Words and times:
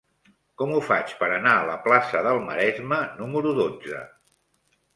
Com 0.61 0.71
ho 0.75 0.79
faig 0.85 1.13
per 1.19 1.29
anar 1.35 1.53
a 1.59 1.67
la 1.67 1.75
plaça 1.85 2.23
del 2.29 2.41
Maresme 2.47 3.01
número 3.21 3.55
dotze? 3.61 4.05